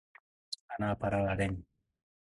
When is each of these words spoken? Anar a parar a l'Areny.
Anar 0.77 0.89
a 0.93 0.97
parar 1.03 1.19
a 1.21 1.27
l'Areny. 1.27 1.57